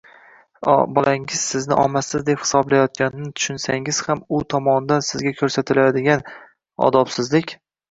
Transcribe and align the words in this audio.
Bolangiz 0.93 1.41
sizni 1.49 1.77
omadsiz 1.81 2.23
deb 2.29 2.41
hisoblayotganini 2.45 3.29
tushunsangiz 3.41 4.01
ham 4.09 4.25
u 4.39 4.41
tomonidan 4.55 5.07
sizga 5.11 5.37
ko‘rsatiladigan 5.45 6.27
odobsizlik 6.91 7.57